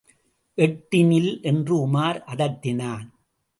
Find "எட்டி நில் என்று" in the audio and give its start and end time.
0.57-1.87